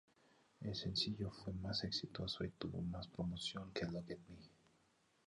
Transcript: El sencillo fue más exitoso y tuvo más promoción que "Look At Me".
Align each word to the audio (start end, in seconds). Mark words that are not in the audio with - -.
El 0.61 0.75
sencillo 0.75 1.29
fue 1.29 1.53
más 1.53 1.83
exitoso 1.83 2.43
y 2.43 2.49
tuvo 2.49 2.81
más 2.81 3.07
promoción 3.07 3.71
que 3.71 3.85
"Look 3.85 4.05
At 4.11 4.17
Me". 4.29 4.49